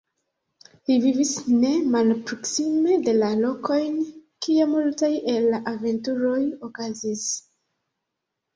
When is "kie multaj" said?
4.47-5.13